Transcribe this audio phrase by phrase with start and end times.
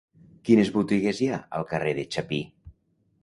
[0.47, 2.43] Quines botigues hi ha al carrer de Chapí?